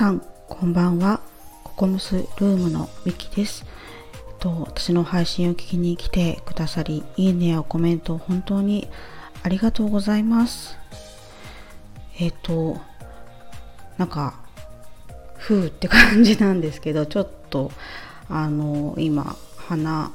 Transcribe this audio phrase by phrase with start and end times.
[0.00, 1.20] さんこんばんは。
[1.62, 3.66] ココムスルームのミキです。
[4.38, 8.88] と私の配信を聞きに来てくださりいいねやコメント本当に
[9.42, 10.78] ありがとうございます。
[12.18, 12.80] えっ、と
[13.98, 14.40] なんか
[15.36, 17.70] ふうって感じなんですけどちょっと
[18.30, 20.12] あの今話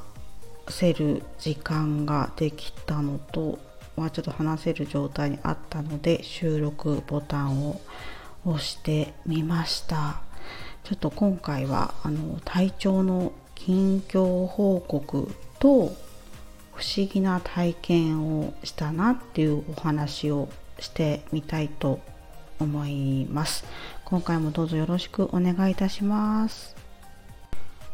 [0.67, 3.59] せる時間ができたのと、
[3.95, 7.79] まあ、ちょっと話せる状態にあったので収録ボタンを
[8.45, 10.21] 押してみました。
[10.83, 15.95] ちょっと今回はあの体調の近況報告と
[16.75, 20.49] 不思議な体験をしたなっていうお話を
[20.79, 21.99] してみたいと
[22.59, 23.65] 思います。
[24.03, 26.75] 今回もどうぞよろしくお願いいたします。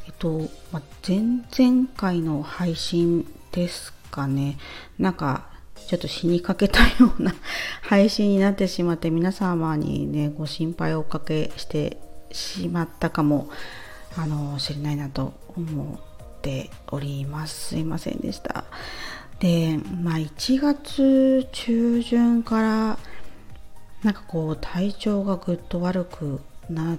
[0.07, 4.57] えっと、ま、前々回の配信ですかね。
[4.99, 5.50] なんか
[5.87, 7.33] ちょっと死にかけたような
[7.81, 11.97] 配信になってしまって皆様にねご心配をおかけして
[12.31, 13.49] しまったかも
[14.17, 15.99] あのしれないなと思
[16.37, 17.69] っております。
[17.69, 18.65] すいませんでした。
[19.39, 22.99] でまあ1月中旬から
[24.03, 26.97] なんかこう体調がぐっと悪くなっ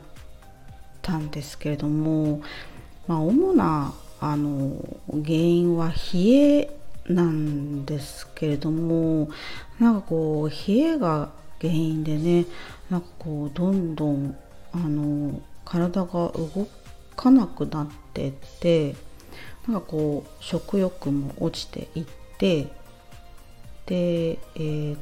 [1.00, 2.42] たんですけれども、
[3.06, 4.76] まあ、主なあの
[5.10, 9.28] 原因は冷えなんですけれども
[9.78, 12.46] なんかこう冷えが原因でね
[12.90, 14.36] なんかこうどんどん
[14.72, 16.68] あの体が動
[17.16, 18.94] かなくなってって
[19.68, 22.06] なんかこう食欲も落ちていっ
[22.38, 22.68] て
[23.86, 24.98] でえー、っ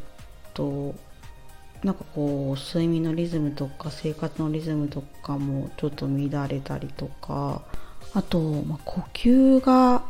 [0.54, 0.94] と
[1.82, 7.62] なんかこう睡眠のリズムとか生活のリズムとかもちょっと乱れたりとか
[8.12, 10.02] あと、まあ、呼吸が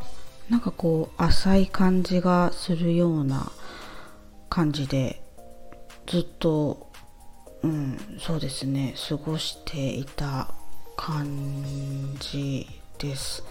[0.49, 3.51] なんかこう浅い感じがするような
[4.49, 5.21] 感じで
[6.07, 6.91] ずっと
[7.63, 10.49] うんそうですね過ごしていた
[10.97, 13.43] 感じです。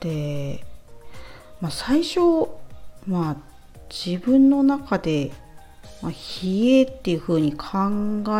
[0.00, 0.64] で、
[1.60, 2.20] まあ、最初
[3.06, 3.36] まあ
[3.88, 5.32] 自分の中で、
[6.02, 7.76] まあ、冷えっていう風に考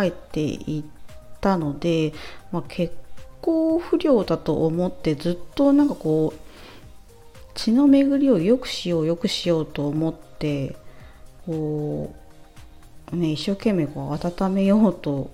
[0.02, 0.84] えてい
[1.40, 2.12] たので、
[2.52, 2.92] まあ、血
[3.40, 6.45] 行不良だと思ってずっとなんかこう
[7.56, 10.76] 血の巡りを良くしよう良くしようと思って
[11.46, 12.14] こ
[13.12, 15.30] う、ね、一生懸命こう温めようと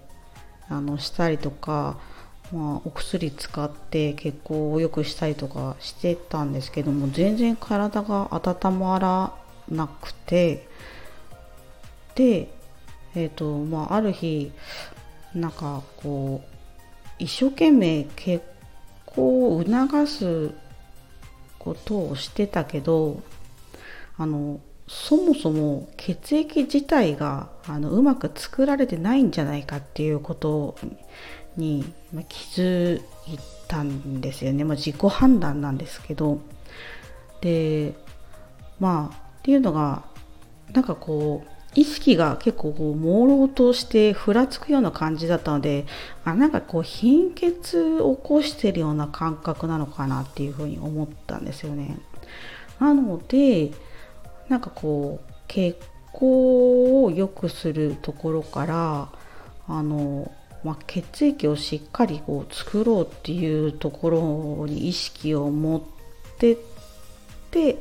[0.68, 1.98] あのしたりとか、
[2.52, 9.32] まあ、お薬使って血行を良くしたりとかしてたんですけども全然体が温まら
[9.68, 10.68] なくて
[12.14, 12.54] で、
[13.16, 14.52] えーとまあ、ある日
[15.34, 16.52] なんかこう
[17.18, 18.42] 一生懸命血
[19.06, 20.54] 行を促す
[21.62, 23.22] ことをしてたけど
[24.18, 30.76] あのそもそも血液自体があのうまく作られてないんじゃないかっていうこと
[31.56, 31.84] に
[32.28, 33.02] 気づい
[33.68, 36.40] たんですよね、まあ、自己判断なんですけど。
[37.40, 37.94] で
[38.78, 40.04] まあっていうのが
[40.72, 45.86] なんかこう意識が結構こう朦朧としてふらつくような感じだったので
[46.24, 51.96] あなんかこう貧血を起こしてるような感覚なのかなっていうふうに思ったんですよね。
[52.78, 53.72] なので
[54.48, 55.76] なんかこう血
[56.12, 59.08] 行を良くするところから
[59.66, 60.30] あの、
[60.64, 65.82] まあ、血液をしっかりこう作ろうっていうところに意識を持っ
[66.38, 66.56] てっ
[67.50, 67.78] て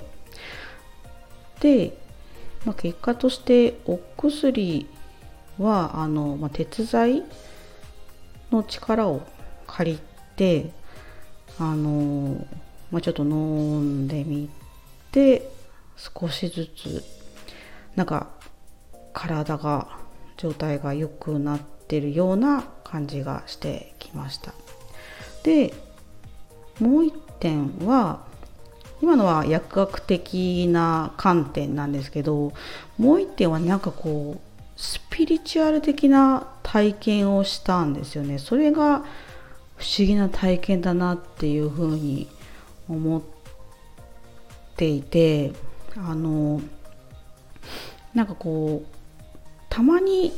[1.60, 1.98] で
[2.66, 4.88] まあ、結果としてお薬
[5.58, 7.24] はあの、まあ、鉄剤
[8.52, 9.22] の力を
[9.68, 10.00] 借り
[10.36, 10.72] て
[11.60, 12.46] あの、
[12.92, 14.50] まあ、ちょっと飲んでみ
[15.12, 15.50] て
[15.98, 17.04] 少しずつ
[17.96, 18.28] なんか
[19.14, 20.00] 体が
[20.38, 24.54] 状態が良くなってるような感じがしてきました。
[25.44, 25.74] で
[26.80, 28.26] もう一点は
[29.02, 32.54] 今のは薬学的な観点なんですけど
[32.98, 38.40] もう一点はなんかこうスピリチュアル的な体験をしたんですよね。
[38.40, 39.04] それが
[39.76, 42.28] 不思議な体験だなっていうふうに
[42.88, 43.22] 思っ
[44.76, 45.54] ていて
[45.96, 46.62] あの
[48.14, 48.96] なんかこう
[49.70, 50.32] たまに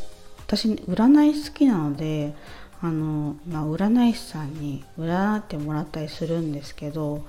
[0.47, 2.33] 私占い好きなので
[2.81, 7.25] あの、まあ、占い師さんに占ってもらったりするんですけど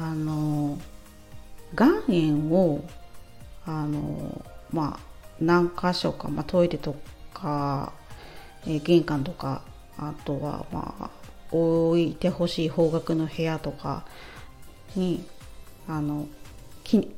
[0.00, 0.78] あの
[1.78, 2.82] 岩塩を
[3.66, 4.42] あの
[4.72, 5.00] まあ
[5.38, 6.96] 何箇所か、まあ、トイレと
[7.34, 7.92] か、
[8.66, 9.62] えー、玄関とか
[9.98, 11.10] あとはまあ
[11.52, 14.06] 置いてほしい方角の部屋とか
[14.96, 15.22] に
[15.86, 16.26] あの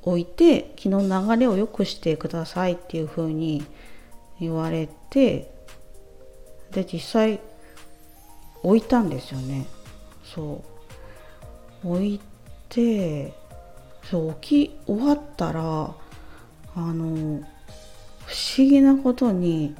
[0.02, 3.64] 置いて気の流れを良くしてくださいっていうふうに
[4.40, 5.50] 言われて
[6.72, 7.40] で実際
[8.64, 9.66] 置いたんですよね。
[10.24, 10.62] そ
[11.84, 11.88] う。
[11.88, 12.20] 置い
[12.72, 13.34] て
[14.10, 15.94] そう起き終わったらあ
[16.76, 17.42] の
[18.26, 19.76] 不思議なことに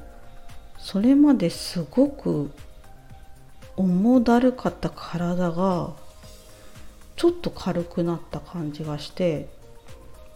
[0.79, 2.51] それまですごく
[3.77, 5.95] 重だるかった体が
[7.17, 9.49] ちょっと軽くなった感じがして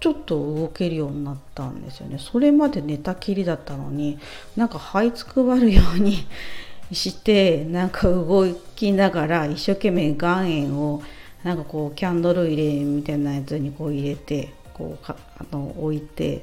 [0.01, 2.19] ちょっと動けるようになったんですよね。
[2.19, 4.19] それまで寝たきりだったのに
[4.57, 6.27] なんか這いつくばるように
[6.93, 11.03] してなんか動きながら一生懸命岩塩を
[11.47, 16.43] なんかこうキャンドル入れみたいなやつにこう入れてこうかあの置いて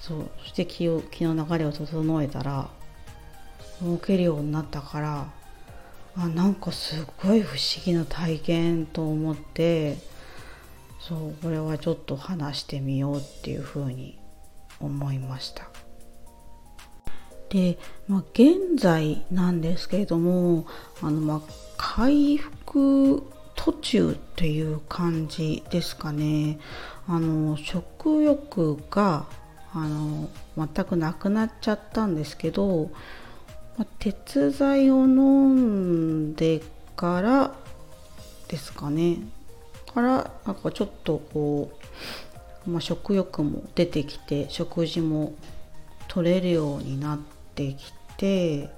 [0.00, 2.68] そうそして気を気の流れを整えたら
[3.82, 5.32] 動けるようになったから
[6.14, 9.96] あなんかすごい不思議な体験と思って
[11.00, 14.16] そうこれはちょっと話してみようっていうふうに
[14.78, 15.68] 思いました。
[17.48, 20.66] で、まあ、現在なんですけれども
[21.02, 21.42] あの、ま、
[21.76, 23.24] 回復
[23.64, 26.58] 途中っていう感じですかね。
[27.08, 29.24] あの食欲が
[29.72, 32.90] あの全くなくなっちゃったんですけど、
[33.78, 36.60] ま、鉄剤を飲んで
[36.94, 37.54] から
[38.48, 39.20] ですかね。
[39.94, 41.72] からなんかちょっとこ
[42.66, 45.32] う、まあ、食欲も出てきて食事も
[46.08, 47.18] 取れるようになっ
[47.54, 48.68] てきて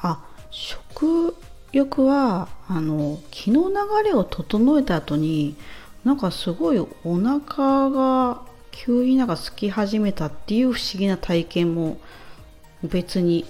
[0.00, 1.36] あ食
[1.74, 3.74] 欲はあの気の流
[4.04, 5.56] れを整えた後に
[6.04, 11.98] なんかすごいお腹が急になんか空き始めたっていう不思議な体験も
[12.84, 13.44] 別に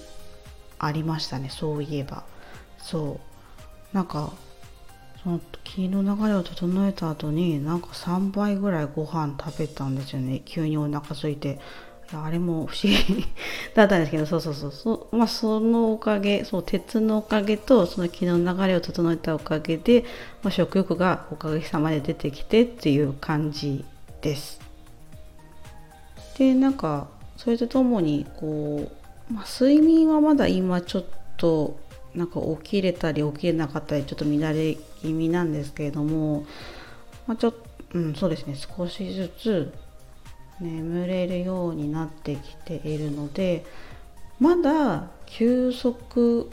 [0.79, 2.23] ありましたねそういえば。
[2.79, 3.19] そ
[3.93, 3.95] う。
[3.95, 4.33] なんか
[5.23, 10.41] その気の流れを整えた後になんか3倍ぐらいご飯食べたんですよね。
[10.45, 11.59] 急にお腹空いて。
[12.13, 13.25] あれも不思議
[13.73, 14.71] だったんですけどそうそうそう。
[14.71, 20.03] そ,、まあ、そのおかげそう鉄のおかげとその気の流れを整えたおかげで、
[20.43, 23.83] まあ、食欲がおかげさまで出てきてっていう感じ
[24.21, 24.61] です。
[26.37, 27.07] でなんか
[27.37, 28.91] それとともにこ
[29.29, 31.05] う、まあ、睡眠はまだ今ちょっ
[31.37, 31.79] と
[32.13, 36.45] なんか起きれたり起きれなかったりちょっと乱れ気味なんですけれども、
[37.27, 37.59] まあ、ちょっと、
[37.93, 38.55] うん、そうですね。
[38.55, 39.73] 少しずつ
[40.59, 43.65] 眠れるようになってきているので
[44.39, 46.49] まだ休息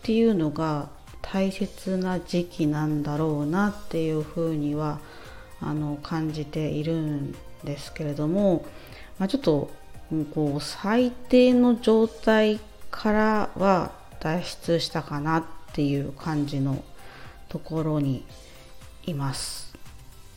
[0.00, 0.88] っていうのが
[1.20, 5.00] 大切な時期なんだろうなっていうふうには
[5.60, 8.66] あの感じているんですけれども、
[9.18, 9.70] まあ、ちょっと
[10.34, 12.60] こう最低の状態
[12.90, 16.84] からは脱出したかなっていう感じの
[17.48, 18.24] ところに
[19.06, 19.74] います。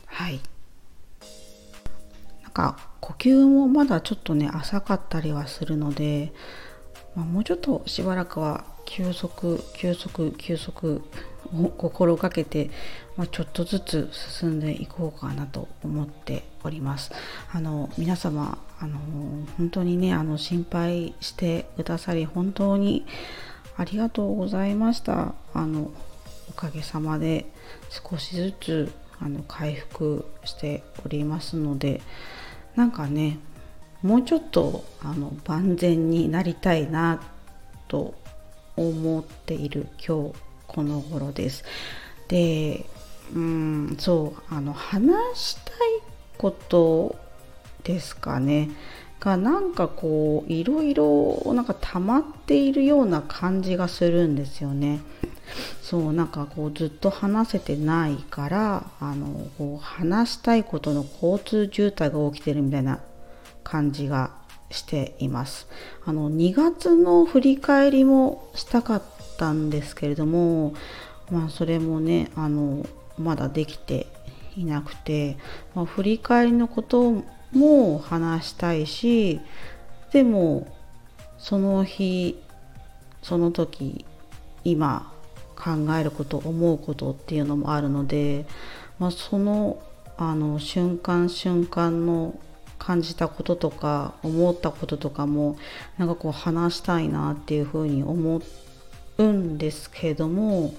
[0.06, 0.40] はい。
[2.56, 6.32] か呼吸もまだちょっとね浅かったりはするので、
[7.14, 11.02] まあ、もうちょっとしばらくは休息休息休息
[11.54, 12.70] を 心がけて、
[13.16, 17.12] まあ、ちょっとずつ進んでいこうかなと思っております。
[17.52, 18.98] あの皆様あの
[19.58, 23.04] 本当にねあの心配してくださり本当に
[23.76, 25.34] ありがとうございました。
[25.52, 25.90] あの
[26.48, 27.52] おかげさまで
[27.90, 32.00] 少しずつあの回復しておりますので
[32.76, 33.38] なんかね
[34.02, 37.20] もうちょっとあの万全になりたいな
[37.88, 38.14] と
[38.76, 40.34] 思っている今日
[40.66, 41.64] この頃です。
[42.28, 42.84] で
[43.34, 45.74] うんそうあの話したい
[46.38, 47.16] こと
[47.82, 48.70] ですかね
[49.20, 55.00] がなんかこういろいろなんか溜まっているような感じがするんですよね。
[55.82, 63.00] そうなんかこうずっと話せてないからあのこう話したいことの交通渋滞が起きてるみたいな
[63.62, 64.32] 感じが
[64.70, 65.68] しています。
[66.04, 69.02] あの2月の振り返りもしたかっ
[69.38, 70.74] たんですけれども、
[71.30, 72.86] まあ、それもねあの
[73.18, 74.06] まだできて
[74.56, 75.36] いなくて、
[75.74, 77.22] まあ、振り返りのこと
[77.52, 79.40] も話したいし
[80.12, 80.66] でも
[81.38, 82.40] その日
[83.22, 84.04] その時
[84.64, 85.12] 今
[85.56, 88.46] 考えること思うことっていうのもあるので、
[88.98, 89.82] まあ、その
[90.18, 92.38] あの瞬間瞬間の
[92.78, 95.58] 感じたこととか思ったこととかも
[95.98, 98.40] なんかこう話したいなっていうふうに思
[99.18, 100.74] うんですけども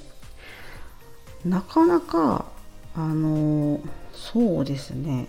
[1.44, 2.46] なかなか
[2.96, 3.80] あの
[4.14, 5.28] そうですね。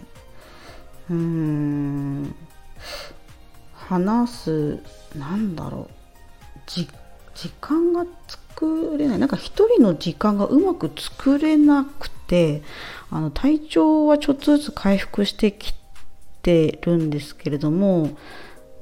[1.10, 2.34] うーん。
[3.74, 4.78] 話す
[5.14, 5.98] なんだろう。
[6.66, 6.88] 時
[7.60, 8.04] 間が
[8.58, 12.62] 作れないなんか一人の時間がうまく作れなくて
[13.10, 15.74] あの体調はちょっとずつ回復してき
[16.42, 18.10] てるんですけれども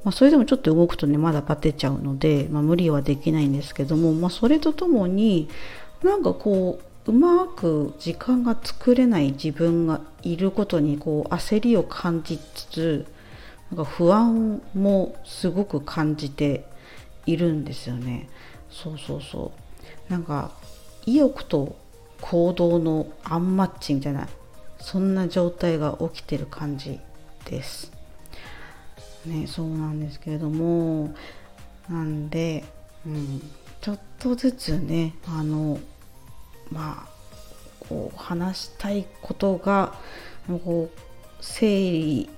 [0.03, 5.49] まあ、それでもちょっと動くとねまだバテちゃうので、まあ、無理はできないんですけども、まあ、それとともに
[6.01, 13.05] なんかこううまく時間が作れない自分がいることにこう焦りを感じつつ
[13.71, 16.65] なんか不安もすごく感じて
[17.25, 18.29] いるんですよね。
[18.69, 19.66] そうそうそう
[20.09, 20.51] なんか
[21.05, 21.75] 意欲と
[22.21, 24.27] 行動のアンマッチみたいな
[24.79, 26.99] そんな状態が起きてる感じ
[27.45, 27.91] です。
[29.25, 31.13] ねそうなんですけれども
[31.89, 32.63] なんで、
[33.05, 33.41] うん、
[33.81, 35.79] ちょっとずつねあの
[36.71, 37.17] まあ
[37.87, 39.93] こう話したいことが
[40.47, 40.99] こう
[41.41, 42.29] 整理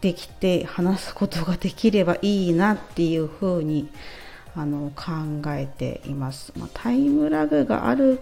[0.00, 3.88] できて話すことができればいいなっていうふうに
[4.54, 5.12] あの考
[5.52, 6.52] えています。
[6.56, 8.20] まあ、タイムラグがある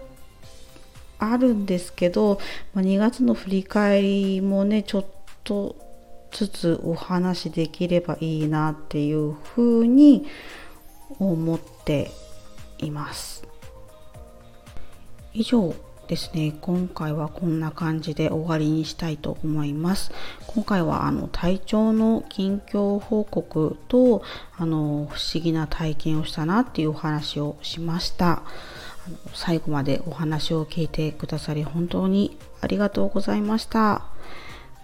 [1.19, 2.39] あるんですけど、
[2.73, 5.05] まあ、2月の振り返りもねちょっ
[5.43, 5.75] と
[6.31, 10.27] ずつお話できればいいなっていうふうに
[11.19, 12.11] 思って
[12.77, 13.43] います。
[15.33, 15.73] 以上
[16.07, 16.53] ですね。
[16.61, 20.11] 今回はこんな感じで終わりにしたいと思います。
[20.47, 24.23] 今回はあの体調の近況報告と
[24.57, 28.43] あの不思議な体験をしたなっていうお話をしました。
[29.33, 34.03] 最後までお話を聞いてくださり本当にありがとうございました。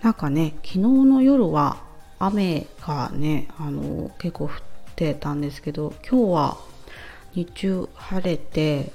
[0.01, 1.77] なんかね昨日の夜は
[2.19, 4.51] 雨がねあの結構降っ
[4.95, 6.57] てたんですけど今日は
[7.33, 8.91] 日中晴れて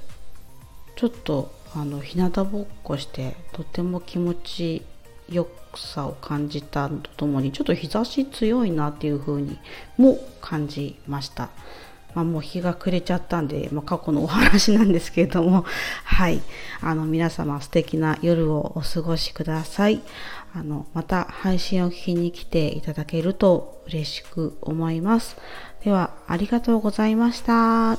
[0.94, 4.82] ちょっとあの日向ぼっこしてとても気持ち
[5.30, 9.58] よくさを感じたとともにちょっと日差し強いなっていう風に
[9.96, 11.50] も感じました。
[12.14, 15.64] まあ、もう日が暮れちゃったんで、まあ、過去のお話なんですけれども、
[16.04, 16.40] はい。
[16.80, 20.00] あの、皆様素敵な夜をお過ごしください。
[20.54, 25.37] あの、また配信を聞きに来ていただけると嬉しく思います。
[25.84, 27.98] では、ありがとうございました。